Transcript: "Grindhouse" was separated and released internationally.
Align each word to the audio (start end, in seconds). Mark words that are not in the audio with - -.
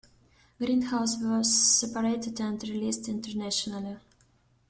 "Grindhouse" 0.59 1.19
was 1.23 1.53
separated 1.77 2.39
and 2.39 2.59
released 2.63 3.07
internationally. 3.07 3.97